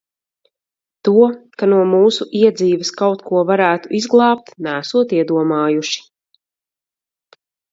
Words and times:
To, 1.07 1.11
ka 1.61 1.67
no 1.73 1.81
mūsu 1.89 2.27
iedzīves 2.39 2.91
kaut 3.01 3.21
ko 3.27 3.43
varētu 3.51 3.93
izglābt, 4.01 4.51
neesot 4.69 5.15
iedomājuši. 5.19 6.03